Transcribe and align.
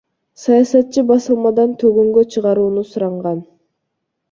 Саясатчы 0.43 1.03
басылмадан 1.11 1.77
төгүнгө 1.85 2.25
чыгарууну 2.35 2.87
суранган. 2.95 3.47